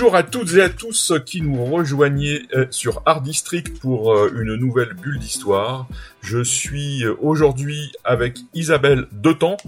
[0.00, 4.32] Bonjour à toutes et à tous qui nous rejoignez euh, sur Art District pour euh,
[4.34, 5.86] une nouvelle bulle d'histoire.
[6.22, 9.58] Je suis euh, aujourd'hui avec Isabelle Detan,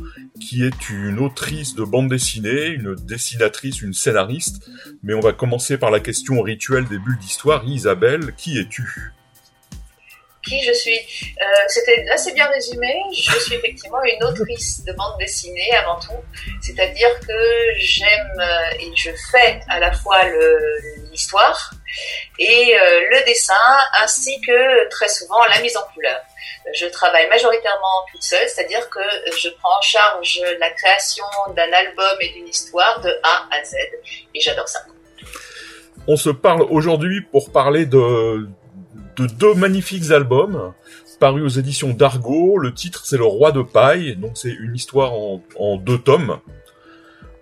[0.40, 4.70] qui est une autrice de bande dessinée, une dessinatrice, une scénariste.
[5.02, 7.62] Mais on va commencer par la question rituelle des bulles d'histoire.
[7.66, 9.12] Isabelle, qui es-tu?
[10.42, 10.98] Qui je suis.
[10.98, 12.94] Euh, C'était assez bien résumé.
[13.12, 16.20] Je suis effectivement une autrice de bande dessinée avant tout.
[16.60, 20.20] C'est-à-dire que j'aime euh, et je fais à la fois
[21.10, 21.72] l'histoire
[22.38, 23.54] et euh, le dessin
[24.00, 26.20] ainsi que très souvent la mise en couleur.
[26.74, 29.00] Je travaille majoritairement toute seule, c'est-à-dire que
[29.36, 31.24] je prends en charge la création
[31.56, 33.74] d'un album et d'une histoire de A à Z
[34.34, 34.80] et j'adore ça.
[36.06, 38.48] On se parle aujourd'hui pour parler de
[39.16, 40.72] de deux magnifiques albums
[41.22, 42.58] parus aux éditions d'Argo.
[42.58, 46.40] Le titre c'est Le Roi de Paille, donc c'est une histoire en, deux tomes.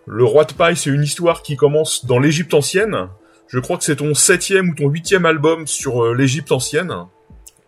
[0.06, 3.08] Le Roi de Paille, c'est une histoire qui commence dans l'Égypte ancienne.
[3.48, 6.94] Je crois que c'est ton septième ou ton huitième album sur euh, l'Égypte ancienne.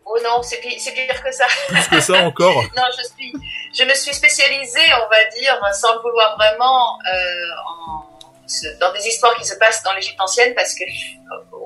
[0.04, 1.46] Oh non, c'est pire, que ça.
[1.68, 2.62] Plus que ça encore.
[2.76, 3.32] non, je suis,
[3.74, 9.34] je me suis spécialisée, on va dire, sans le vouloir vraiment, euh, dans des histoires
[9.36, 10.84] qui se passent dans l'Égypte ancienne, parce que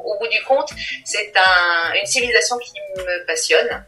[0.07, 0.71] au bout du compte,
[1.05, 3.85] c'est un, une civilisation qui me passionne.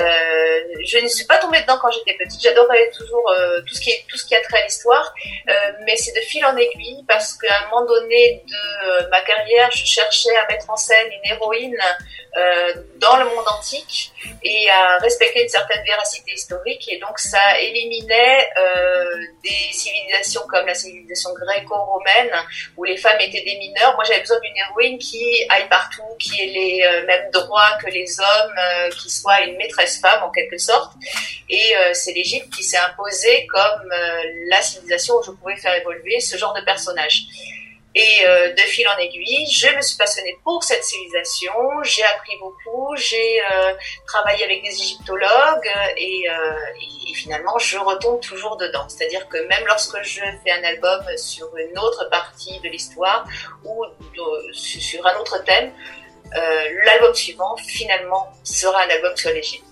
[0.00, 2.40] Euh, je ne suis pas tombée dedans quand j'étais petite.
[2.42, 5.14] J'adorais toujours euh, tout ce qui tout ce qui a trait à l'histoire,
[5.48, 5.52] euh,
[5.84, 9.84] mais c'est de fil en aiguille parce qu'à un moment donné de ma carrière, je
[9.84, 11.76] cherchais à mettre en scène une héroïne
[12.96, 14.12] dans le monde antique
[14.44, 16.88] et à respecter une certaine véracité historique.
[16.88, 18.48] Et donc ça éliminait
[19.42, 22.30] des civilisations comme la civilisation gréco-romaine
[22.76, 23.94] où les femmes étaient des mineurs.
[23.94, 27.90] Moi, j'avais besoin d'une héroïne qui aille partout, qui ait les euh, mêmes droits que
[27.90, 30.92] les hommes, euh, qui soit une maîtresse femme en quelque sorte.
[31.48, 33.92] Et euh, c'est l'Égypte qui s'est imposée comme
[34.48, 37.26] la civilisation où je pouvais faire évoluer ce genre de personnage.
[37.94, 41.52] Et de fil en aiguille, je me suis passionnée pour cette civilisation,
[41.82, 43.40] j'ai appris beaucoup, j'ai
[44.06, 48.88] travaillé avec des égyptologues et, et, finalement je retombe toujours dedans.
[48.88, 53.26] C'est-à-dire que même lorsque je fais un album sur une autre partie de l'histoire
[53.64, 53.84] ou
[54.52, 55.72] sur un autre thème,
[56.36, 56.38] euh,
[56.84, 59.64] l'album suivant, finalement, sera un album sur l'Égypte.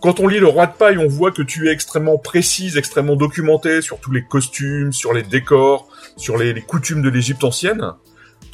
[0.00, 3.16] Quand on lit Le Roi de Paille, on voit que tu es extrêmement précise, extrêmement
[3.16, 5.88] documentée sur tous les costumes, sur les décors,
[6.22, 7.92] sur les, coutumes de l'Égypte ancienne.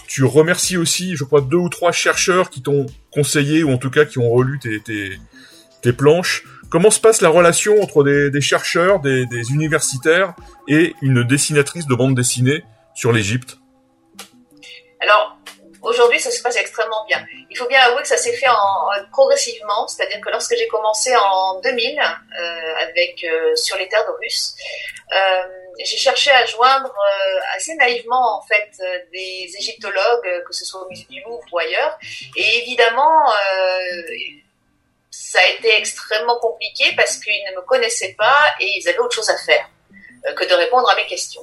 [0.07, 3.91] Tu remercies aussi, je crois, deux ou trois chercheurs qui t'ont conseillé, ou en tout
[3.91, 6.45] cas qui ont relu tes, tes, planches.
[6.71, 10.35] Comment se passe la relation entre des, chercheurs, des, des universitaires
[10.67, 12.65] et une dessinatrice de bande dessinée
[12.95, 13.59] sur l'Égypte?
[15.01, 15.38] Alors,
[15.99, 17.25] aujourd'hui, ça se passe extrêmement bien.
[17.51, 21.15] Il faut bien avouer que ça s'est fait en, progressivement, c'est-à-dire que lorsque j'ai commencé
[21.17, 24.55] en 2000 euh, avec euh, sur les terres d'Horus,
[25.13, 25.43] euh,
[25.79, 26.95] j'ai cherché à joindre
[27.57, 28.71] assez naïvement en fait
[29.13, 31.99] des égyptologues, que ce soit au musée du Louvre ou ailleurs,
[32.37, 33.31] et évidemment
[35.11, 39.15] ça a été extrêmement compliqué parce qu'ils ne me connaissaient pas et ils avaient autre
[39.15, 39.69] chose à faire.
[40.27, 41.43] Euh, que de répondre à mes questions.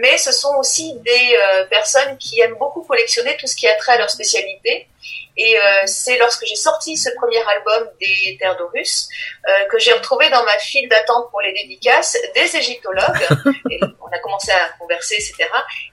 [0.00, 3.74] Mais ce sont aussi des euh, personnes qui aiment beaucoup collectionner tout ce qui a
[3.74, 4.86] trait à leur spécialité
[5.36, 9.08] et euh, c'est lorsque j'ai sorti ce premier album des Terres d'Horus
[9.48, 13.26] euh, que j'ai retrouvé dans ma file d'attente pour les dédicaces des égyptologues.
[13.70, 15.48] et on a commencé à converser, etc.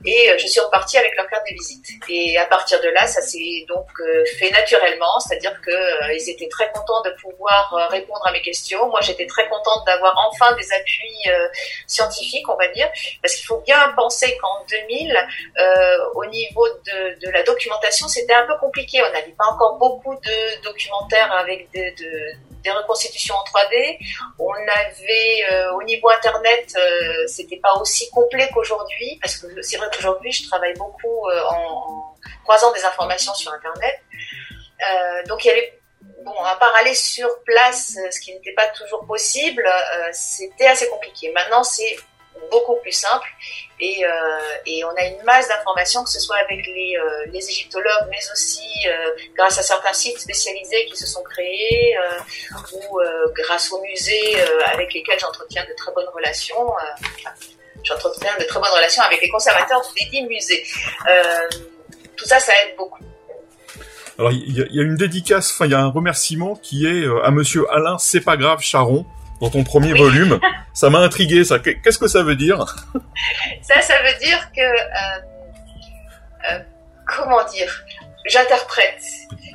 [0.05, 1.85] Et euh, je suis repartie avec leur carte de visite.
[2.09, 6.49] Et à partir de là, ça s'est donc euh, fait naturellement, c'est-à-dire que ils étaient
[6.49, 8.87] très contents de pouvoir répondre à mes questions.
[8.89, 11.23] Moi, j'étais très contente d'avoir enfin des appuis
[11.87, 12.89] scientifiques, on va dire,
[13.21, 15.27] parce qu'il faut bien penser qu'en 2000,
[16.15, 18.98] au niveau de, de la documentation, c'était un peu compliqué.
[19.01, 21.69] On avait pas encore beaucoup de documentaires avec
[22.63, 23.97] des reconstitutions en 3D.
[24.37, 29.77] On avait euh, au niveau internet, euh, c'était pas aussi complet qu'aujourd'hui parce que c'est
[29.77, 34.01] vrai qu'aujourd'hui je travaille beaucoup euh, en, croisant des informations sur internet.
[35.27, 35.79] donc il y avait
[36.23, 39.67] bon à part aller sur place, ce qui n'était pas toujours possible,
[40.11, 41.31] c'était assez compliqué.
[41.31, 41.95] Maintenant c'est
[42.49, 43.27] beaucoup plus simple
[43.79, 44.09] et, euh,
[44.65, 48.67] et on a une masse d'informations, que ce soit avec les, euh, égyptologues, mais aussi
[48.87, 51.95] euh, grâce à certains sites spécialisés qui se sont créés
[52.73, 52.99] ou
[53.33, 56.73] grâce aux musées avec lesquels j'entretiens de très bonnes relations.
[57.83, 60.63] j'entretiens de très bonnes relations avec les conservateurs des dix musées.
[62.17, 63.03] tout ça, ça aide beaucoup.
[64.17, 67.31] Alors il y, a une dédicace, enfin il y a un remerciement qui est à
[67.31, 69.05] Monsieur Alain, c'est pas grave Charon,
[69.39, 70.39] dans ton premier volume.
[70.73, 71.59] Ça m'a intrigué, ça.
[71.59, 72.65] Qu'est-ce que ça veut dire?
[73.61, 75.21] Ça, ça veut dire que euh,
[76.51, 76.59] euh,
[77.05, 77.83] comment dire?
[78.25, 79.03] J'interprète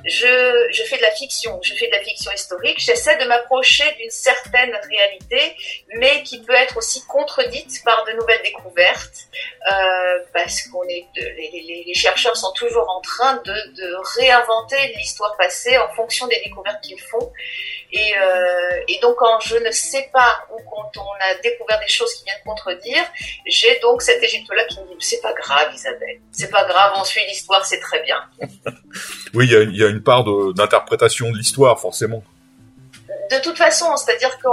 [0.06, 3.84] je, je, fais de la fiction, je fais de la fiction historique, j'essaie de m'approcher
[3.98, 5.56] d'une certaine réalité,
[5.96, 9.28] mais qui peut être aussi contredite par de nouvelles découvertes,
[9.70, 15.36] euh, parce qu'on est, les, les, chercheurs sont toujours en train de, de réinventer l'histoire
[15.36, 17.32] passée en fonction des découvertes qu'ils font.
[17.96, 21.86] Et, euh, et, donc quand je ne sais pas ou quand on a découvert des
[21.86, 23.04] choses qui viennent contredire,
[23.46, 27.04] j'ai donc cet Égypte-là qui me dit c'est pas grave Isabelle, c'est pas grave, on
[27.04, 28.18] suit l'histoire, c'est très bien.
[29.34, 30.24] oui, il y a, y a part
[30.54, 32.22] d'interprétation de, l'histoire, forcément.
[33.30, 34.48] De toute façon, c'est-à-dire que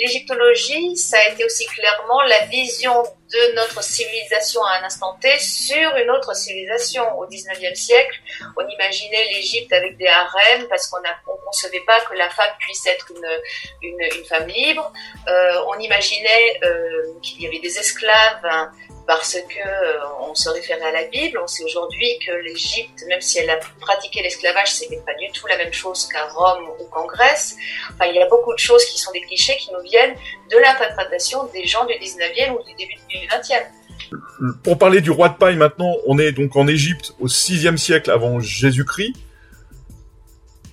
[0.00, 5.28] l'égyptologie, ça a été aussi clairement la vision de notre civilisation à un instant T
[5.38, 7.04] sur une autre civilisation.
[7.18, 8.16] Au 19e siècle,
[8.56, 11.08] on imaginait l'Égypte avec des harems parce qu'on ne
[11.44, 14.92] concevait pas que la femme puisse être une, une, femme libre.
[15.28, 18.72] Euh, on imaginait euh, qu'il y avait des esclaves hein,
[19.06, 21.38] parce que euh, on se référait à la Bible.
[21.42, 25.46] On sait aujourd'hui que l'Égypte, même si elle a pratiqué l'esclavage, c'était pas du tout
[25.46, 27.56] la même chose qu'à Rome ou qu'en Grèce.
[27.92, 30.14] Enfin, il y a beaucoup de choses qui sont des clichés qui nous viennent
[30.50, 34.54] de l'interprétation des gens du 19e ou du début du 20e.
[34.62, 38.10] Pour parler du roi de paille maintenant, on est donc en Égypte au 6e siècle
[38.10, 39.14] avant Jésus-Christ.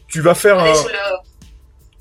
[0.08, 0.74] Tu vas faire un...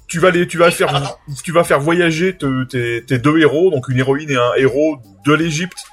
[0.07, 3.99] tu vas tu vas faire, tu vas faire voyager tes, tes, deux héros, donc une
[3.99, 5.85] héroïne et un héros de l'Égypte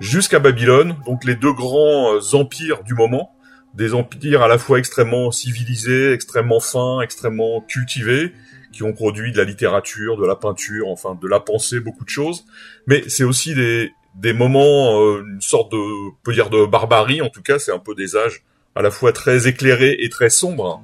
[0.00, 3.34] jusqu'à Babylone, donc les deux grands euh, empires du moment,
[3.74, 8.32] des empires à la fois extrêmement civilisés, extrêmement fins, extrêmement cultivés,
[8.72, 12.10] qui ont produit de la littérature, de la peinture, enfin de la pensée, beaucoup de
[12.10, 12.44] choses.
[12.86, 17.30] Mais c'est aussi des, des moments, euh, une sorte de, peut dire de barbarie, en
[17.30, 18.42] tout cas, c'est un peu des âges
[18.74, 20.82] à la fois très éclairés et très sombres.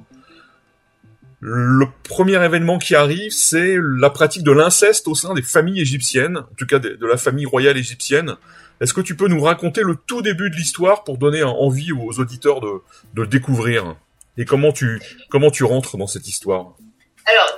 [1.39, 6.37] Le premier événement qui arrive, c'est la pratique de l'inceste au sein des familles égyptiennes,
[6.37, 8.35] en tout cas de la famille royale égyptienne,
[8.81, 12.19] est-ce que tu peux nous raconter le tout début de l'histoire pour donner envie aux
[12.19, 12.81] auditeurs de,
[13.15, 13.95] le découvrir?
[14.37, 16.75] Et comment tu, comment tu rentres dans cette histoire?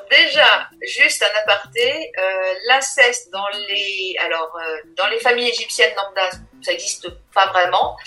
[0.09, 6.29] Déjà, juste un aparté, euh, l'inceste dans les alors euh, dans les familles égyptiennes lambda,
[6.61, 7.97] ça n'existe pas vraiment.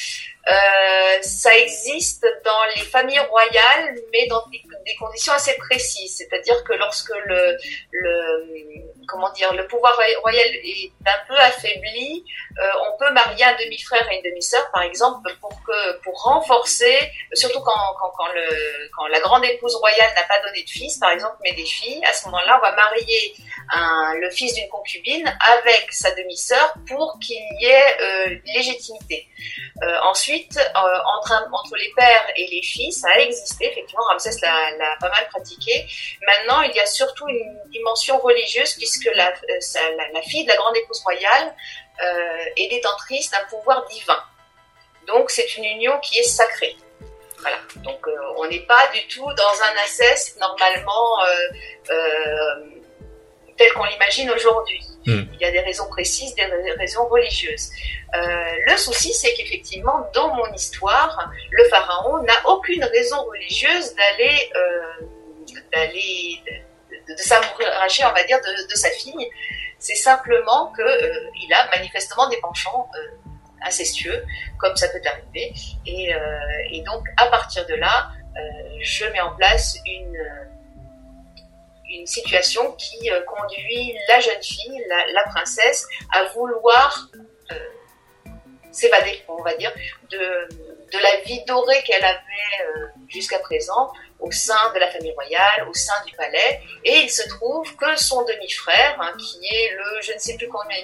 [0.49, 4.63] Euh, ça existe dans les familles royales, mais dans des,
[4.99, 6.17] conditions assez précises.
[6.17, 7.57] C'est-à-dire que lorsque le,
[7.93, 12.25] le comment dire, le pouvoir royal est un peu affaibli,
[12.59, 17.11] euh, on peut marier un demi-frère et une demi-sœur, par exemple, pour que pour renforcer,
[17.33, 21.53] surtout quand, quand, la grande épouse royale n'a pas donné de fils, par exemple, mais
[21.53, 23.35] des filles, à ce moment-là, on va marier
[24.21, 29.27] le fils d'une concubine avec sa demi-sœur pour qu'il y ait euh, légitimité.
[29.83, 34.97] Euh, ensuite, entre, entre les pères et les filles, ça a existé, effectivement, Ramsès l'a
[35.01, 35.87] pas mal pratiqué.
[36.27, 40.49] Maintenant, il y a surtout une dimension religieuse puisque la, euh, la, la fille de
[40.49, 41.55] la grande épouse royale
[42.03, 44.23] euh, est détentrice d'un pouvoir divin.
[45.07, 46.77] Donc, c'est une union qui est sacrée.
[47.39, 47.57] Voilà.
[47.77, 51.19] Donc, euh, on n'est pas du tout dans un inceste normalement
[53.57, 54.81] tel qu'on l'imagine aujourd'hui.
[55.07, 55.25] Hmm.
[55.35, 56.45] Il y a des raisons précises, des
[56.79, 57.71] raisons religieuses.
[58.13, 64.51] Le souci, c'est qu'effectivement, dans mon histoire, le pharaon n'a aucune raison religieuse d'aller,
[65.73, 66.43] d'aller,
[67.11, 69.29] de, de, on va dire, de, sa fille.
[69.79, 72.89] C'est simplement que euh, a manifestement des penchants
[73.63, 74.25] incestueux,
[74.59, 75.53] comme ça peut arriver.
[75.87, 76.13] Et,
[76.71, 78.11] et, donc, à partir de là,
[78.81, 80.17] je mets en place une
[82.07, 87.09] situation qui euh, conduit la jeune fille, la, princesse, à vouloir
[87.53, 87.55] euh,
[88.71, 89.73] s'évader, on va dire,
[90.11, 90.49] de,
[90.93, 95.75] la vie dorée qu'elle avait euh, jusqu'à présent au sein de la famille royale, au
[95.75, 96.61] sein du palais.
[96.85, 100.49] Et il se trouve que son demi-frère, hein, qui est le je ne sais plus
[100.49, 100.77] combien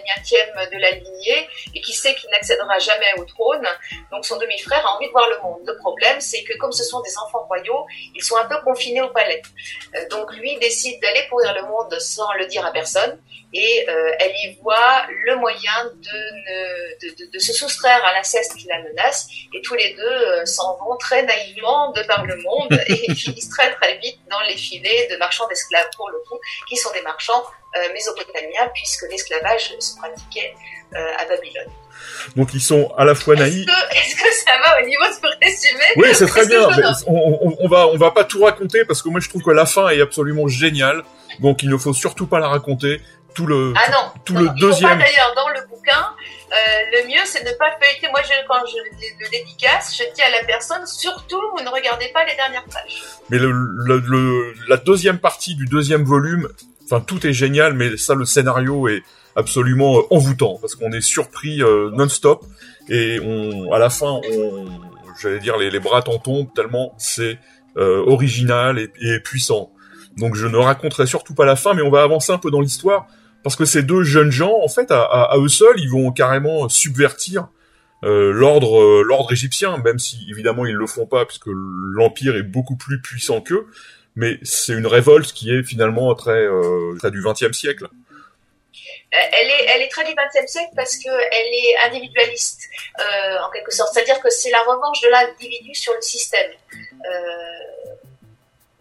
[0.65, 3.67] de la lignée, et qui sait qu'il n'accédera jamais au trône,
[4.11, 5.61] donc son demi-frère a envie de voir le monde.
[5.67, 9.03] Le problème, c'est que comme ce sont des enfants royaux, ils sont un peu confinés
[9.03, 9.43] au palais.
[9.95, 13.21] Euh, donc lui décide d'aller pourrir le monde sans le dire à personne,
[13.53, 18.67] et euh, elle y voit le moyen de, de, de, se soustraire à l'inceste qui
[18.67, 22.81] la menace, et tous les deux euh, s'en vont très naïvement de par le monde,
[22.89, 26.77] et finissent très très vite dans les filets de marchands d'esclaves, pour le coup, qui
[26.77, 27.43] sont des marchands
[27.77, 30.55] euh, mésopotamiens, puisque l'esclavage se pratiquait
[30.95, 31.71] euh, à Babylone.
[32.37, 33.67] Donc ils sont à la fois naïfs.
[33.93, 35.85] Est-ce que, ça va au niveau de ce résumé?
[35.97, 36.69] Oui, c'est très bien.
[37.07, 39.67] on, on, va on va pas tout raconter parce que moi je trouve que la
[39.67, 41.03] fin est absolument géniale.
[41.41, 43.01] Donc il ne faut surtout pas la raconter
[43.37, 44.99] tout le ah non, tout le deuxième.
[44.99, 46.07] d'ailleurs dans le bouquin.
[46.51, 46.55] Euh,
[46.93, 48.09] le mieux, c'est de ne pas feuilleter.
[48.11, 48.77] Moi, je, quand je
[49.23, 53.03] le dédicace, je dis à la personne, surtout, vous ne regardez pas les dernières pages.
[53.29, 56.49] Mais le, le, la deuxième partie du deuxième volume,
[56.85, 59.03] enfin, tout est génial, mais ça, le scénario est
[59.35, 62.43] absolument euh, envoûtant parce qu'on est surpris euh, non-stop
[62.89, 64.67] et on, à la fin, on,
[65.21, 67.39] j'allais dire, les, les bras t'en tombent tellement c'est
[67.77, 69.73] euh, original et, et puissant.
[70.17, 72.63] Donc, je ne raconterai surtout pas la fin, mais on va avancer un peu dans
[72.63, 73.07] l'histoire
[73.47, 77.47] parce que ces deux jeunes gens, en fait, à, eux seuls, ils vont carrément subvertir
[78.03, 82.43] euh, l'ordre euh, l'ordre égyptien, même si évidemment ils le font pas, puisque l'empire est
[82.43, 83.69] beaucoup plus puissant qu'eux.
[84.17, 87.87] Mais c'est une révolte qui est finalement très euh, du XXe siècle.
[89.13, 92.63] Elle est, elle est très du XXe siècle parce que elle est individualiste
[92.99, 96.51] en quelque sorte, c'est-à-dire que c'est la revanche de l'individu sur le système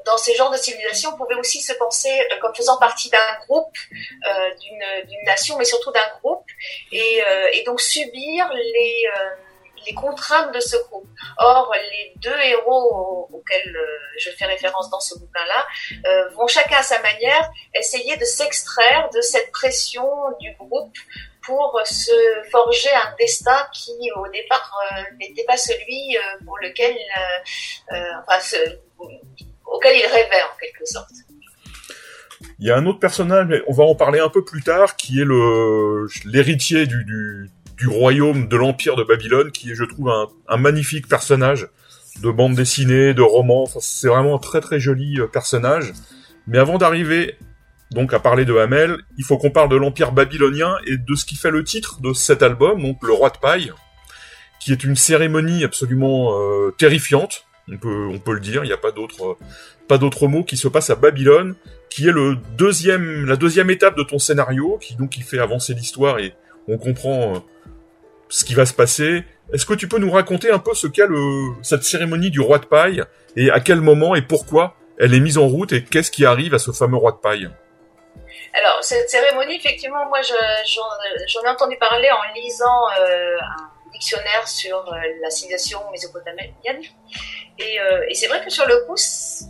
[0.06, 3.36] dans ces genres de civilisations, on pouvait aussi se penser euh, comme faisant partie d'un
[3.48, 6.46] groupe, euh, d'une nation, mais surtout d'un groupe,
[6.92, 9.06] et, euh, et, donc subir les,
[9.88, 11.08] les contraintes de ce groupe.
[11.38, 13.78] Or, les deux héros auxquels
[14.20, 19.22] je fais référence dans ce bouquin-là vont chacun à sa manière essayer de s'extraire de
[19.22, 20.08] cette pression
[20.40, 20.96] du groupe
[21.44, 22.12] pour se
[22.52, 24.72] forger un destin qui, au départ,
[25.20, 26.98] n'était pas celui pour lequel,
[27.90, 28.58] enfin, ce,
[29.76, 31.12] auquel il rêvait en quelque sorte.
[32.60, 34.96] Il y a un autre personnage, mais on va en parler un peu plus tard,
[34.96, 35.26] qui est
[36.26, 37.50] l'héritier du,
[37.88, 40.12] royaume de l'empire de Babylone, qui est, je trouve,
[40.48, 41.68] un, magnifique personnage
[42.22, 43.66] de bande dessinée, de roman.
[43.80, 45.92] C'est vraiment un très très joli euh, personnage.
[46.48, 47.38] Mais avant d'arriver
[47.92, 51.26] donc à parler de Hamel, il faut qu'on parle de l'empire babylonien et de ce
[51.26, 53.72] qui fait le titre de cet album, donc le roi de paille,
[54.60, 58.64] qui est une cérémonie absolument euh, terrifiante on peut, on peut le dire.
[58.64, 59.38] Il n'y a pas d'autre,
[59.88, 61.56] pas d'autre mot qui se passe à Babylone,
[61.90, 65.74] qui est le deuxième, la deuxième étape de ton scénario, qui donc qui fait avancer
[65.74, 66.34] l'histoire et
[66.68, 67.40] on comprend euh,
[68.30, 69.24] ce qui va se passer.
[69.54, 72.58] Est-ce que tu peux nous raconter un peu ce qu'est le, cette cérémonie du roi
[72.58, 73.04] de paille
[73.36, 76.54] et à quel moment et pourquoi elle est mise en route et qu'est-ce qui arrive
[76.54, 77.50] à ce fameux roi de paille?
[78.54, 83.38] Alors cette cérémonie, effectivement, moi j'en ai entendu parler en lisant euh,
[83.96, 86.52] dictionnaire sur euh, la civilisation mésopotamienne
[87.62, 88.96] euh, et, c'est vrai que sur le coup,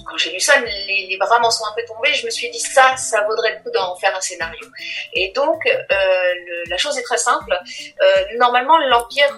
[0.06, 2.14] quand j'ai lu ça, les, bras m'en sont un peu tombés.
[2.14, 4.68] Je me suis dit ça, ça vaudrait le coup d'en faire un scénario.
[5.14, 6.34] Et donc, euh,
[6.70, 7.58] la chose est très simple.
[8.38, 9.36] Normalement, l'empire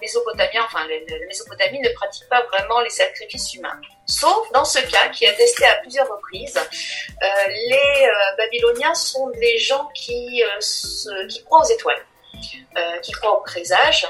[0.00, 3.80] mésopotamien, enfin la Mésopotamie ne pratique pas vraiment les sacrifices humains.
[4.06, 6.60] Sauf dans ce cas qui a testé à plusieurs reprises,
[7.20, 10.40] les Babyloniens sont des gens qui
[11.44, 12.04] croient aux étoiles.
[13.02, 14.06] Qui croient au présage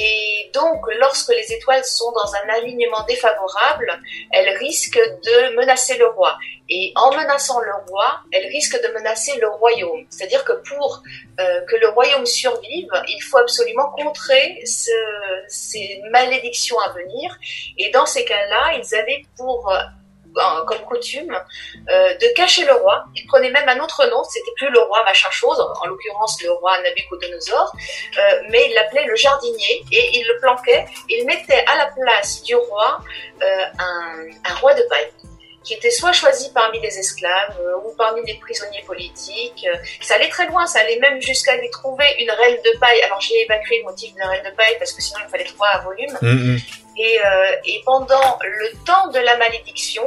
[0.00, 6.06] et donc, lorsque les étoiles sont dans un alignement défavorable, elles risquent de menacer le
[6.06, 6.38] roi.
[6.68, 10.06] Et en menaçant le roi, elles risquent de menacer le royaume.
[10.08, 11.02] C'est-à-dire que pour
[11.40, 14.92] euh, que le royaume survive, il faut absolument contrer ce,
[15.48, 17.36] ces malédictions à venir.
[17.76, 19.68] Et dans ces cas-là, ils avaient pour
[20.66, 21.38] comme coutume,
[21.90, 23.04] euh, de cacher le roi.
[23.14, 26.52] Il prenait même un autre nom, c'était plus le roi machin chose, en l'occurrence le
[26.52, 27.72] roi Nabucodonosor,
[28.18, 30.86] euh, mais il l'appelait le jardinier et il le planquait.
[31.08, 33.00] Il mettait à la place du roi
[33.42, 35.10] euh, un, roi de paille
[35.62, 39.66] qui était soit choisi parmi les esclaves ou parmi les prisonniers politiques.
[40.00, 43.02] Ça allait très loin, ça allait même jusqu'à lui trouver une reine de paille.
[43.02, 45.44] Alors j'ai évacué le motif de la reine de paille parce que sinon il fallait
[45.44, 46.16] trois à volume.
[46.22, 46.58] Mm, mm.
[46.98, 50.02] Et, euh, et, pendant le temps de la malédiction,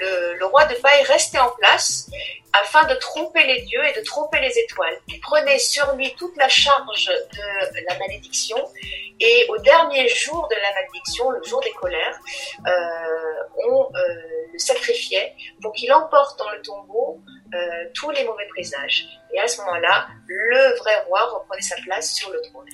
[0.00, 2.08] le, le, roi de paille restait en place
[2.52, 4.96] afin de tromper les dieux et de tromper les étoiles.
[5.08, 8.58] Il prenait sur lui toute la charge de la malédiction
[9.24, 12.18] et au dernier jour de la malédiction, le jour des colères,
[12.66, 12.72] euh,
[13.68, 13.98] on euh,
[14.52, 17.20] le sacrifiait pour qu'il emporte dans le tombeau
[17.54, 17.58] euh,
[17.94, 19.06] tous les mauvais présages.
[19.34, 22.66] Et à ce moment-là, le vrai roi reprenait sa place sur le trône.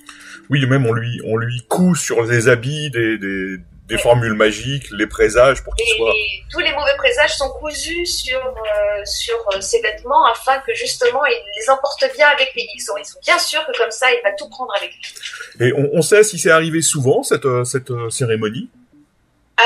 [0.51, 3.59] Oui, même on lui, on lui coud sur les habits des, des
[3.89, 6.13] des formules magiques, les présages pour qu'ils soient.
[6.51, 11.25] Tous les mauvais présages sont cousus sur euh, sur euh, ces vêtements afin que justement
[11.25, 12.69] il les emporte bien avec lui.
[12.75, 15.67] Ils sont, ils sont bien sûrs que comme ça il va tout prendre avec lui.
[15.67, 18.69] Et on, on sait si c'est arrivé souvent cette cette cérémonie.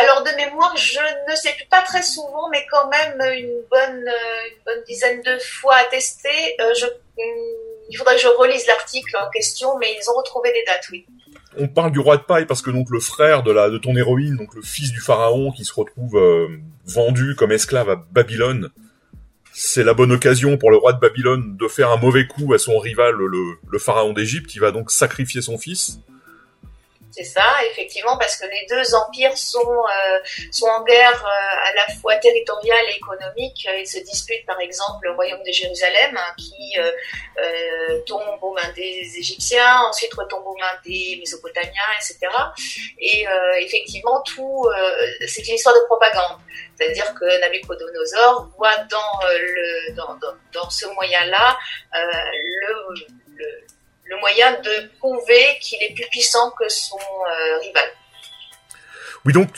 [0.01, 4.09] Alors de mémoire, je ne sais plus pas très souvent, mais quand même une bonne
[4.51, 6.31] une bonne dizaine de fois attesté.
[6.59, 10.65] je, hmm, il faudrait que je relise l'article en question, mais ils ont retrouvé des
[10.65, 11.07] dates, oui
[11.57, 13.97] on parle du roi de paille parce que donc le frère de la de ton
[13.97, 16.49] héroïne, donc le fils du pharaon qui se retrouve euh,
[16.87, 18.71] vendu comme esclave à Babylone,
[19.53, 22.59] c'est la bonne occasion pour le roi de Babylone de faire un mauvais coup à
[22.59, 26.01] son rival le, le pharaon d'Égypte, qui va donc sacrifier son fils.
[27.13, 30.19] C'est ça, effectivement, parce que les deux empires sont, euh,
[30.51, 33.69] sont en guerre euh, à la fois territoriale et économique.
[33.79, 38.73] Ils se disputent, par exemple, le royaume de Jérusalem, hein, qui euh, tombe aux mains
[38.75, 42.19] des Égyptiens, ensuite retombe aux mains des Mésopotamiens, etc.
[42.99, 43.27] Et
[43.61, 44.67] effectivement, tout,
[45.27, 46.39] c'est une histoire de propagande.
[46.77, 51.59] C'est-à-dire que Nabucodonosor voit dans, le, dans, dans, dans ce moyen-là
[51.93, 53.05] le,
[53.37, 53.65] le
[54.13, 57.85] le moyen de prouver qu'il est plus puissant que son euh, rival.
[59.25, 59.49] Oui, donc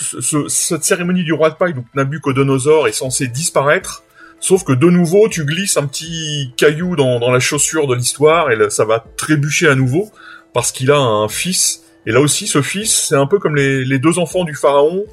[0.49, 4.03] cette cérémonie du roi de paille, donc Nabucodonosor, est censée disparaître,
[4.39, 8.71] sauf que de nouveau, tu glisses un petit caillou dans, la chaussure de l'histoire et
[8.71, 10.11] ça va trébucher à nouveau
[10.53, 11.83] parce qu'il a un fils.
[12.07, 15.05] Et là aussi, ce fils, c'est un peu comme les, les deux enfants du pharaon.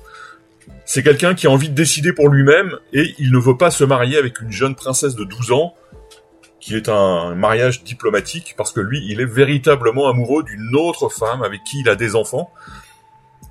[0.86, 3.86] C'est quelqu'un qui a envie de décider pour lui-même et il ne veut pas se
[3.86, 5.74] marier avec une jeune princesse de 12 ans
[6.62, 11.44] qui est un mariage diplomatique, parce que lui, il est véritablement amoureux d'une autre femme
[11.44, 12.52] avec qui il a des enfants.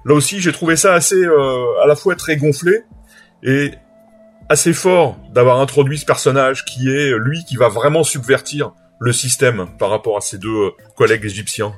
[0.04, 2.84] Là aussi, j'ai trouvé ça assez, euh, à la fois très gonflé
[3.42, 3.72] et
[4.48, 9.66] assez fort d'avoir introduit ce personnage qui est lui qui va vraiment subvertir le système
[9.78, 11.74] par rapport à ses deux collègues égyptiens.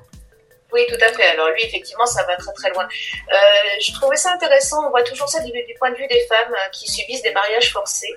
[0.72, 1.24] Oui, tout à fait.
[1.24, 2.84] Alors lui, effectivement, ça va très très loin.
[2.84, 3.36] Euh,
[3.80, 4.86] je trouvais ça intéressant.
[4.86, 7.70] On voit toujours ça du, point de vue des femmes euh, qui subissent des mariages
[7.72, 8.14] forcés.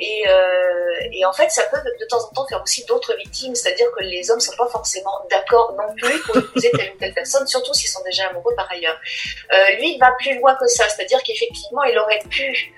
[0.00, 3.54] Et, euh, et en fait, ça peut de temps en temps faire aussi d'autres victimes.
[3.54, 7.14] C'est-à-dire que les hommes sont pas forcément d'accord non plus pour épouser telle ou telle
[7.14, 8.98] personne, surtout s'ils sont déjà amoureux par ailleurs.
[9.78, 10.88] Lui, il va plus loin que ça.
[10.88, 12.72] C'est-à-dire qu'effectivement, il aurait pu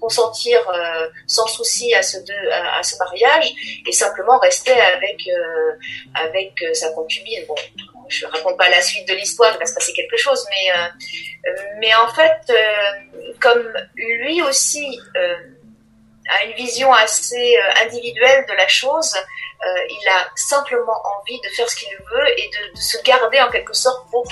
[0.00, 3.52] consentir euh, sans souci à ce, deux, à, ce mariage
[3.86, 5.72] et simplement rester avec, euh,
[6.14, 7.44] avec sa concubine.
[7.46, 7.56] Bon,
[8.08, 11.94] je raconte pas la suite de l'histoire, il va se passer quelque chose, mais, mais
[11.94, 12.52] en fait,
[13.38, 14.98] comme lui aussi
[16.28, 19.14] a une vision assez individuelle de la chose,
[19.60, 23.50] euh, il a simplement envie de faire ce qu'il veut et de, se garder en
[23.50, 24.22] quelque sorte pour,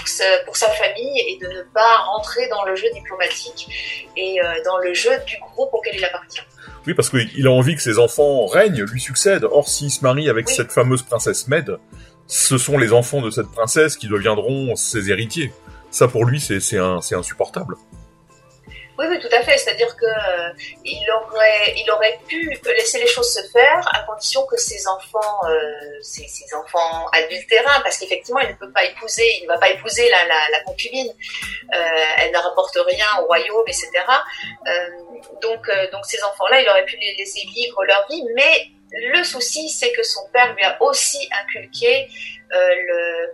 [0.44, 3.68] pour sa famille et de ne pas rentrer dans le jeu diplomatique
[4.16, 6.42] et euh, dans le jeu du groupe auquel il appartient.
[6.86, 9.44] Oui, parce qu'il a envie que ses enfants règnent, lui succèdent.
[9.50, 11.76] Or, s'il se marie avec cette fameuse princesse Med,
[12.28, 15.52] ce sont les enfants de cette princesse qui deviendront ses héritiers.
[15.90, 16.78] Ça, pour lui, c'est
[17.14, 17.74] insupportable.
[18.98, 19.58] Oui, oui, tout à fait.
[19.58, 20.52] C'est-à-dire que euh,
[21.36, 26.00] aurait, il aurait pu laisser les choses se faire à condition que ses enfants, euh,
[26.02, 30.08] ses, enfants adultérins, parce qu'effectivement, il ne peut pas épouser, il ne va pas épouser
[30.08, 31.08] la, la, la concubine.
[31.74, 31.78] Euh,
[32.18, 33.90] elle ne rapporte rien au royaume, etc.
[34.66, 34.88] Euh,
[35.42, 39.22] donc, euh, donc ces enfants-là, il aurait pu les laisser vivre leur vie, mais le
[39.24, 42.08] souci, c'est que son père lui a aussi inculqué
[42.54, 43.26] euh,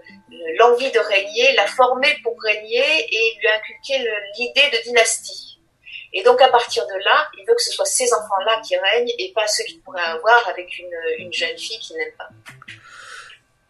[0.59, 3.99] l'envie de régner, l'a formé pour régner et lui a inculqué
[4.39, 5.52] l'idée de dynastie.
[6.15, 9.13] Et donc à partir de là, il veut que ce soit ces enfants-là qui règnent
[9.19, 12.29] et pas ceux qu'il pourrait avoir avec une, une jeune fille qui n'aime pas.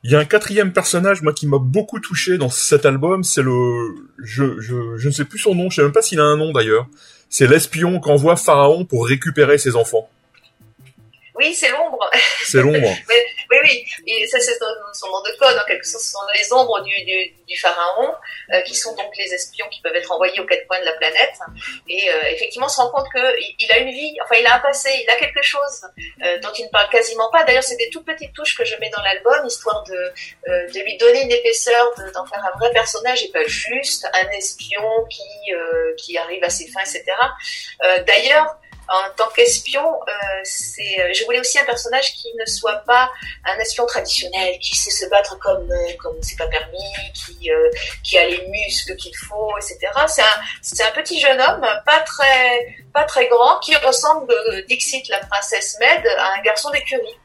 [0.04, 3.42] Il y a un quatrième personnage, moi, qui m'a beaucoup touché dans cet album, c'est
[3.42, 6.24] le, je, je, je ne sais plus son nom, je sais même pas s'il a
[6.24, 6.86] un nom d'ailleurs.
[7.30, 10.10] C'est l'espion qu'envoie Pharaon pour récupérer ses enfants.
[11.36, 12.10] Oui, c'est l'ombre.
[12.44, 12.90] C'est l'ombre.
[13.52, 13.84] oui, oui.
[14.06, 15.56] Et ça, c'est son, nom de code.
[15.58, 18.14] En quelque sorte, ce sont les ombres du, du, pharaon,
[18.52, 20.92] euh, qui sont donc les espions qui peuvent être envoyés aux quatre coins de la
[20.92, 21.34] planète.
[21.88, 24.56] Et euh, effectivement, on se rend compte qu'il il a une vie, enfin, il a
[24.56, 25.86] un passé, il a quelque chose
[26.22, 27.44] euh, dont il ne parle quasiment pas.
[27.44, 30.12] D'ailleurs, c'est des toutes petites touches que je mets dans l'album, histoire de,
[30.46, 34.82] de lui donner une épaisseur, d'en faire un vrai personnage et pas juste un espion
[35.10, 35.52] qui,
[35.98, 37.04] qui arrive à ses fins, etc.
[38.06, 38.56] D'ailleurs,
[38.88, 40.12] en tant qu'espion, euh,
[40.44, 43.10] c'est, euh, je voulais aussi un personnage qui ne soit pas
[43.44, 47.50] un espion traditionnel, qui sait se battre comme euh, comme c'est pas permis, qui
[48.02, 49.78] qui a les muscles qu'il faut, etc.
[50.08, 54.34] C'est un c'est un petit jeune homme, pas très pas très grand, qui ressemble
[54.68, 57.18] Dixit, la princesse Med, à un garçon d'écurie.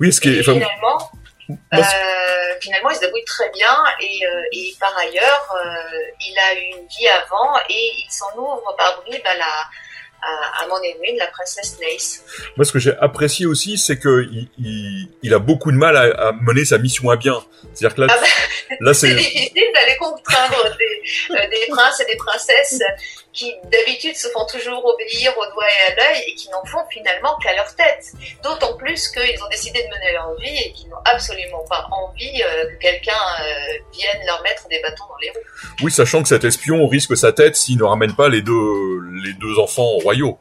[0.00, 1.10] Oui, ce qui est finalement.
[1.50, 1.80] Euh,
[2.60, 4.20] finalement, il se débrouille très bien et,
[4.52, 5.56] et par ailleurs,
[6.20, 9.64] il a eu une vie avant et il s'en ouvre par bribes à la,
[10.22, 12.22] à, mon héroïne, la princesse Nace.
[12.56, 14.26] Moi, ce que j'ai apprécié aussi, c'est que
[14.58, 17.42] il, il, a beaucoup de mal à, à, mener sa mission à bien.
[17.74, 22.04] C'est-à-dire que là, ah bah, là c'est difficile d'aller contraindre des, euh, des princes et
[22.04, 22.82] des princesses
[23.32, 26.84] qui d'habitude se font toujours obéir au doigt et à l'œil et qui n'en font
[26.90, 28.12] finalement qu'à leur tête.
[28.42, 32.42] D'autant plus qu'ils ont décidé de mener leur vie et qu'ils n'ont absolument pas envie
[32.42, 35.74] euh, que quelqu'un euh, vienne leur mettre des bâtons dans les roues.
[35.82, 39.34] Oui, sachant que cet espion risque sa tête s'il ne ramène pas les deux, les
[39.34, 40.38] deux enfants royaux.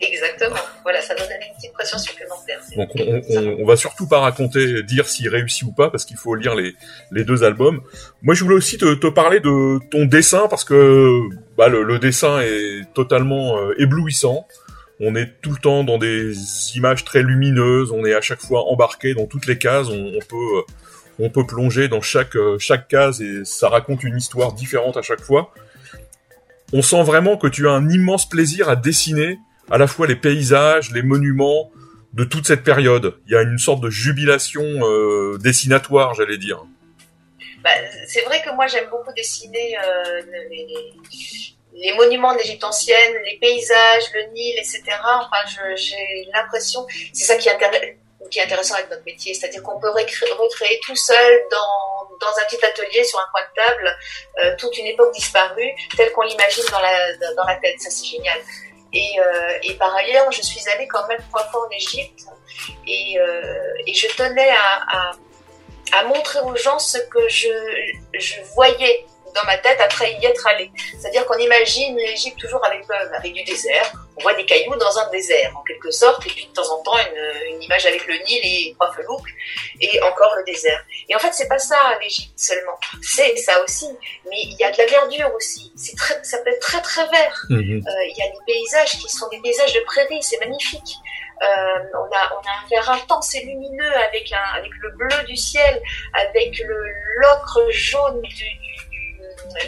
[0.00, 0.56] Exactement.
[0.84, 2.60] Voilà, ça donne une petite pression supplémentaire.
[2.76, 6.34] Donc on, on, va surtout pas raconter, dire s'il réussit ou pas, parce qu'il faut
[6.36, 6.74] lire les,
[7.10, 7.82] les deux albums.
[8.22, 11.20] Moi, je voulais aussi te, te parler de ton dessin, parce que
[11.56, 14.46] bah, le, dessin est totalement euh, éblouissant.
[15.00, 16.34] On est tout le temps dans des
[16.76, 20.62] images très lumineuses, on est à chaque fois embarqué dans toutes les cases, on, peut
[21.20, 25.20] On peut plonger dans chaque chaque case et ça raconte une histoire différente à chaque
[25.20, 25.52] fois.
[26.72, 29.38] On sent vraiment que tu as un immense plaisir à dessiner
[29.70, 31.70] à la fois les paysages, les monuments
[32.12, 33.18] de toute cette période.
[33.26, 36.64] Il y a une sorte de jubilation euh, dessinatoire, j'allais dire.
[37.62, 37.70] Bah,
[38.06, 40.22] c'est vrai que moi j'aime beaucoup dessiner euh,
[41.74, 44.82] les, monuments de l'Égypte ancienne, les paysages, le Nil, etc.
[45.02, 50.80] Enfin, j'ai l'impression, c'est ça qui est, intéressant avec notre métier, c'est-à-dire qu'on peut recréer,
[50.84, 53.96] tout seul dans, dans un petit atelier sur un coin de table
[54.42, 57.80] euh, toute une époque disparue telle qu'on l'imagine dans la, dans la tête.
[57.80, 58.38] Ça c'est génial.
[58.92, 62.24] Et, euh, par ailleurs, je suis allée quand même trois fois en Égypte.
[62.86, 65.12] Et, euh, je tenais à, à,
[65.92, 67.48] à, montrer aux gens ce que je,
[68.14, 70.70] je voyais dans ma tête après y être allé.
[70.98, 73.92] C'est-à-dire qu'on imagine l'Égypte toujours avec, euh, avec du désert.
[74.16, 76.82] On voit des cailloux dans un désert, en quelque sorte, et puis de temps en
[76.82, 78.90] temps une, une image avec le Nil et trois
[79.80, 80.84] et encore le désert.
[81.08, 82.78] Et en fait, c'est pas ça l'Égypte seulement.
[83.02, 83.86] C'est ça aussi,
[84.28, 85.72] mais il y a de la verdure aussi.
[85.76, 87.46] C'est très, ça peut être très très vert.
[87.48, 87.84] Mhm.
[87.86, 90.94] Euh, il y a des paysages qui sont des paysages de prairie, c'est magnifique.
[91.40, 95.22] Euh, on, a, on a un vert intense et lumineux avec, un, avec le bleu
[95.24, 95.80] du ciel,
[96.12, 96.76] avec le
[97.18, 98.44] l'ocre jaune du,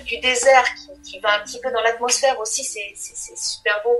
[0.05, 0.65] du désert
[1.05, 3.99] qui, va un petit peu dans l'atmosphère aussi, c'est super beau.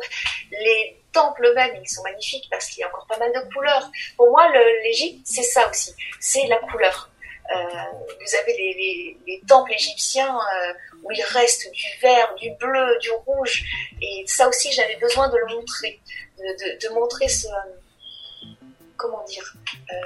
[0.51, 3.91] Les temples même, ils sont magnifiques parce qu'il y a encore pas mal de couleurs.
[4.17, 4.49] Pour moi,
[4.83, 7.11] l'Égypte, c'est ça aussi, c'est la couleur.
[7.53, 7.57] Euh,
[8.21, 13.65] vous avez les, temples égyptiens euh, où il reste du vert, du bleu, du rouge,
[14.01, 15.99] et ça aussi j'avais besoin de le montrer,
[16.39, 17.49] de, montrer ce,
[18.97, 19.55] comment dire,
[19.93, 19.97] euh,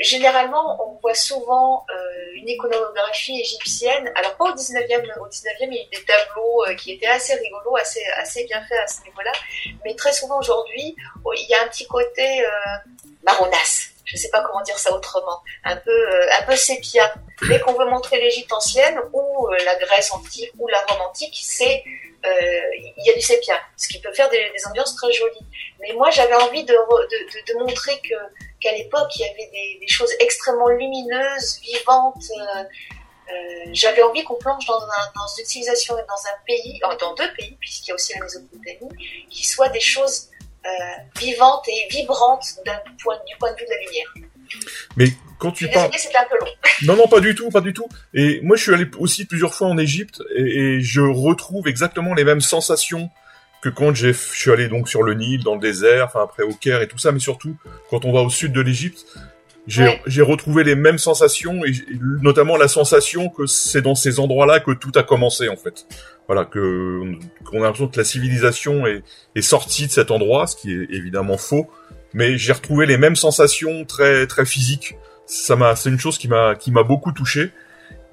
[0.00, 1.94] Généralement, on voit souvent euh,
[2.34, 4.10] une iconographie égyptienne.
[4.16, 7.06] Alors pas au 19e, au 19e, il y a eu des tableaux euh, qui étaient
[7.06, 9.30] assez rigolos, assez, assez bien faits à ce niveau-là.
[9.84, 12.48] Mais très souvent aujourd'hui, oh, il y a un petit côté euh,
[13.22, 13.90] marronasse.
[14.04, 15.40] Je ne sais pas comment dire ça autrement.
[15.62, 17.14] Un peu, euh, un peu sépia.
[17.48, 21.84] Dès qu'on veut montrer l'Égypte ancienne ou la Grèce antique ou la Rome antique, c'est
[22.26, 25.46] il y a du sépia, ce qui peut faire des, des ambiances très jolies.
[25.84, 28.14] Mais moi, j'avais envie de, de, de, montrer que
[28.60, 32.24] qu'à l'époque, il y avait des, des, choses extrêmement lumineuses, vivantes.
[32.30, 36.80] Euh, euh, j'avais envie qu'on plonge dans, un, dans, une civilisation et dans un pays,
[37.00, 40.30] dans deux pays, puisqu'il y a aussi la Mésopotamie, qui soient des choses
[40.64, 40.70] euh,
[41.20, 42.46] vivantes et vibrantes
[43.02, 44.14] point, du point de vue de la lumière.
[44.96, 45.06] Mais
[45.38, 46.50] quand tu parles, c'était un peu long.
[46.82, 47.88] non, non, pas du tout, pas du tout.
[48.14, 52.14] Et moi, je suis allé aussi plusieurs fois en Égypte et, et je retrouve exactement
[52.14, 53.10] les mêmes sensations
[53.64, 56.52] que quand je suis allé donc sur le Nil, dans le désert, enfin après au
[56.52, 57.56] Caire et tout ça, mais surtout
[57.88, 59.06] quand on va au sud de l'Égypte,
[59.66, 61.72] j'ai retrouvé les mêmes sensations et,
[62.20, 65.86] notamment la sensation que c'est dans ces endroits-là que tout a commencé en fait.
[66.26, 67.14] Voilà, que
[67.46, 69.02] qu'on a l'impression que la civilisation est,
[69.34, 71.70] est sortie de cet endroit, ce qui est évidemment faux,
[72.12, 74.94] mais j'ai retrouvé les mêmes sensations très très physiques.
[75.24, 77.50] Ça m'a, c'est une chose qui m'a qui m'a beaucoup touché.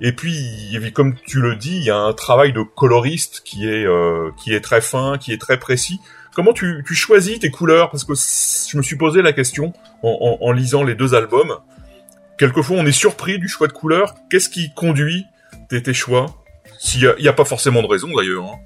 [0.04, 3.86] Et puis, comme tu le dis, il y a un travail de coloriste qui est
[3.86, 6.00] euh, qui est très fin, qui est très précis.
[6.34, 7.92] Comment tu, tu choisis tes couleurs?
[7.92, 11.60] Parce que je me suis posé la question en, lisant les deux albums.
[12.40, 14.16] Quelquefois, on est surpris du choix de couleurs.
[14.32, 15.28] Qu'est-ce qui conduit
[15.70, 16.26] tes, choix?
[16.80, 18.46] S'il y, a pas forcément de raison d'ailleurs.
[18.46, 18.60] Hein.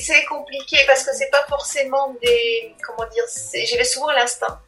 [0.00, 3.24] C'est compliqué parce que c'est pas forcément des comment dire.
[3.66, 4.58] J'y vais souvent l'instinct.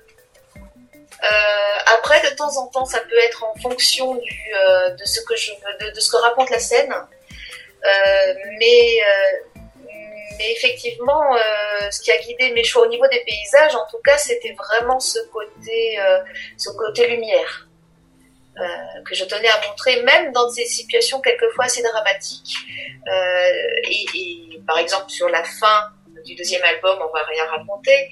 [1.22, 5.20] Euh, après, de temps en temps, ça peut être en fonction du, euh, de ce
[5.20, 6.92] que je de, de, ce que raconte la scène.
[6.92, 9.00] Euh, mais
[10.36, 11.36] mais effectivement,
[11.92, 14.98] ce qui a guidé mes choix au niveau des paysages, en tout cas, c'était vraiment
[14.98, 15.98] ce côté
[16.58, 17.68] ce côté lumière.
[18.56, 22.56] que je tenais à montrer, même dans des situations quelquefois assez dramatiques.
[23.88, 25.93] Et, et, par exemple, sur la fin
[26.24, 28.08] du deuxième album, on va rien raconter,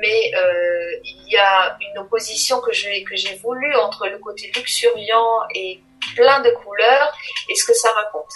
[0.00, 4.50] mais euh, il y a une opposition que j'ai que j'ai voulu entre le côté
[4.54, 5.80] luxuriant et
[6.16, 7.12] plein de couleurs
[7.48, 8.32] et ce que ça raconte.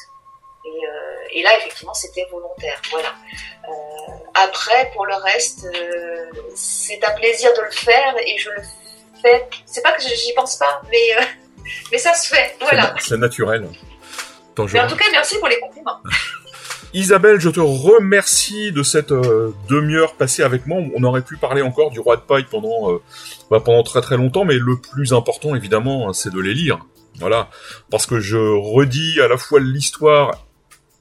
[0.65, 2.81] Et, euh, et là, effectivement, c'était volontaire.
[2.91, 3.15] Voilà.
[3.69, 5.67] Euh, après, pour le reste,
[6.55, 8.63] c'est un plaisir de le faire et je le
[9.23, 9.49] fais.
[9.65, 11.17] C'est pas que j'y pense pas, mais
[11.93, 12.57] mais ça se fait.
[12.61, 12.95] Voilà.
[12.99, 13.69] C'est naturel.
[14.73, 16.01] Mais en tout cas, merci pour les compliments.
[16.95, 20.81] Isabelle, je te remercie de cette euh, demi-heure passée avec moi.
[20.95, 23.03] On aurait pu parler encore du roi de paille pendant euh,
[23.51, 26.79] bah, pendant très très longtemps, mais le plus important évidemment, c'est de les lire.
[27.19, 27.49] Voilà,
[27.91, 30.47] parce que je redis à la fois l'histoire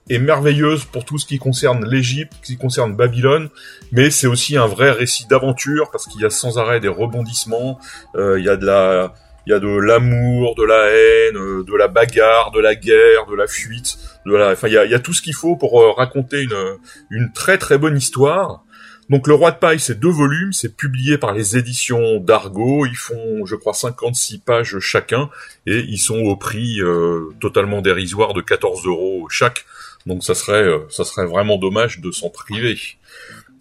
[0.09, 3.49] est merveilleuse pour tout ce qui concerne l'Égypte, qui concerne Babylone,
[3.91, 7.79] mais c'est aussi un vrai récit d'aventure parce qu'il y a sans arrêt des rebondissements,
[8.15, 9.13] euh, il y a de la
[9.45, 13.25] il y a de l'amour, de la haine, euh, de la bagarre, de la guerre,
[13.29, 15.55] de la fuite, de la, enfin il y a, y a tout ce qu'il faut
[15.55, 16.77] pour euh, raconter une,
[17.10, 18.65] une très très bonne histoire.
[19.10, 22.95] Donc le Roi de Paille, c'est deux volumes, c'est publié par les éditions d'Argo, ils
[22.95, 25.29] font, je crois, 56 pages chacun,
[25.67, 29.65] et ils sont au prix euh, totalement dérisoire de 14 euros chaque.
[30.08, 32.77] Donc ça serait, euh, ça serait vraiment dommage de s'en priver.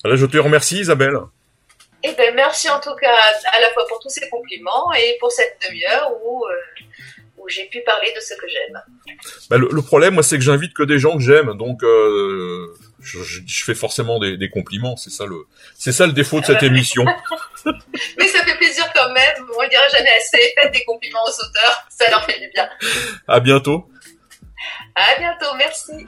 [0.04, 1.18] Là, je te remercie, Isabelle.
[2.06, 3.16] Eh ben, merci en tout cas
[3.50, 6.84] à la fois pour tous ces compliments et pour cette demi-heure où, euh,
[7.38, 8.82] où j'ai pu parler de ce que j'aime.
[9.48, 12.74] Bah, le, le, problème, moi, c'est que j'invite que des gens que j'aime, donc euh,
[13.00, 14.96] je, je, fais forcément des, des compliments.
[14.96, 15.46] C'est ça le,
[15.78, 17.06] c'est ça le défaut de cette émission.
[17.64, 19.48] Mais ça fait plaisir quand même.
[19.58, 20.52] On ne dira jamais assez.
[20.60, 22.68] Faites des compliments aux auteurs, ça leur fait du bien.
[23.26, 23.88] À bientôt.
[24.94, 26.06] À bientôt, merci.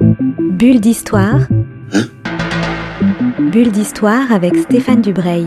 [0.00, 1.38] Bulle d'histoire.
[3.50, 5.46] Bulle d'histoire avec Stéphane Dubreuil.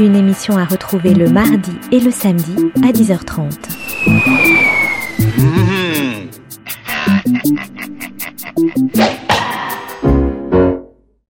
[0.00, 3.52] Une émission à retrouver le mardi et le samedi à 10h30.
[5.38, 5.83] Mmh.